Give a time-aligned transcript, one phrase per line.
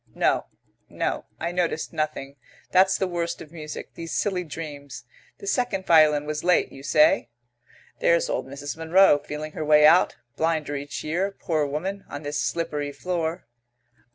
[0.15, 0.47] "No,
[0.89, 1.25] no.
[1.39, 2.35] I noticed nothing.
[2.71, 5.03] That's the worst of music these silly dreams.
[5.37, 7.29] The second violin was late, you say?"
[7.99, 8.75] "There's old Mrs.
[8.75, 13.45] Munro, feeling her way out blinder each year, poor woman on this slippery floor."